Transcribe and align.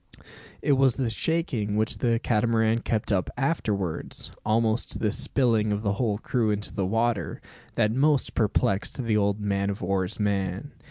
It 0.63 0.71
was 0.71 0.95
the 0.95 1.11
shaking 1.11 1.75
which 1.75 1.99
the 1.99 2.17
Catamaran 2.17 2.79
kept 2.79 3.11
up 3.11 3.29
afterwards, 3.37 4.31
almost 4.43 4.91
to 4.93 4.97
the 4.97 5.11
spilling 5.11 5.71
of 5.71 5.83
the 5.83 5.93
whole 5.93 6.17
crew 6.17 6.49
into 6.49 6.73
the 6.73 6.87
water, 6.87 7.39
that 7.75 7.93
most 7.93 8.33
perplexed 8.33 9.03
the 9.03 9.15
old 9.15 9.39
man 9.39 9.69
o' 9.69 9.77
war's 9.79 10.19
man. 10.19 10.71